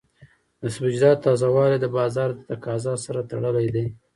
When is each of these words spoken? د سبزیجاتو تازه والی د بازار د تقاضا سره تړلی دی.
د 0.61 0.63
سبزیجاتو 0.75 1.23
تازه 1.25 1.47
والی 1.55 1.77
د 1.81 1.85
بازار 1.97 2.29
د 2.33 2.39
تقاضا 2.49 2.93
سره 3.05 3.27
تړلی 3.31 3.67
دی. 3.75 3.85